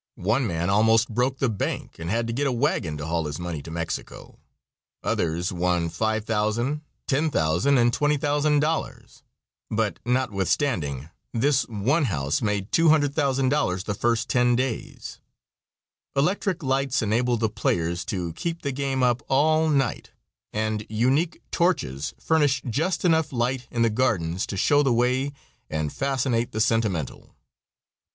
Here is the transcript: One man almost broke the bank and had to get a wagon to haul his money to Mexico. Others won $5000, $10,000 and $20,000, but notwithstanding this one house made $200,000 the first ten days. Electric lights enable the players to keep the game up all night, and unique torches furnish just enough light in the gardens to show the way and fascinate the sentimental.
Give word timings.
One 0.15 0.47
man 0.47 0.67
almost 0.71 1.09
broke 1.09 1.37
the 1.37 1.47
bank 1.47 1.99
and 1.99 2.09
had 2.09 2.25
to 2.25 2.33
get 2.33 2.47
a 2.47 2.51
wagon 2.51 2.97
to 2.97 3.05
haul 3.05 3.25
his 3.25 3.37
money 3.37 3.61
to 3.61 3.69
Mexico. 3.69 4.39
Others 5.03 5.53
won 5.53 5.91
$5000, 5.91 6.81
$10,000 7.07 7.77
and 7.77 7.91
$20,000, 7.91 9.21
but 9.69 9.99
notwithstanding 10.03 11.11
this 11.33 11.67
one 11.67 12.05
house 12.05 12.41
made 12.41 12.71
$200,000 12.71 13.83
the 13.83 13.93
first 13.93 14.27
ten 14.27 14.55
days. 14.55 15.19
Electric 16.15 16.63
lights 16.63 17.03
enable 17.03 17.37
the 17.37 17.47
players 17.47 18.03
to 18.05 18.33
keep 18.33 18.63
the 18.63 18.71
game 18.71 19.03
up 19.03 19.21
all 19.27 19.69
night, 19.69 20.09
and 20.51 20.83
unique 20.89 21.43
torches 21.51 22.15
furnish 22.19 22.63
just 22.67 23.05
enough 23.05 23.31
light 23.31 23.67
in 23.69 23.83
the 23.83 23.89
gardens 23.91 24.47
to 24.47 24.57
show 24.57 24.81
the 24.81 24.91
way 24.91 25.31
and 25.69 25.93
fascinate 25.93 26.53
the 26.53 26.59
sentimental. 26.59 27.35